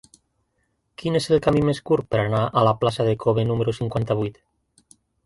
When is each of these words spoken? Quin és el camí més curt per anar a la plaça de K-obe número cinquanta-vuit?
Quin 1.01 1.17
és 1.19 1.27
el 1.35 1.43
camí 1.47 1.61
més 1.67 1.81
curt 1.89 2.07
per 2.15 2.21
anar 2.21 2.39
a 2.47 2.63
la 2.69 2.73
plaça 2.85 3.05
de 3.09 3.13
K-obe 3.25 3.45
número 3.51 3.77
cinquanta-vuit? 3.81 4.41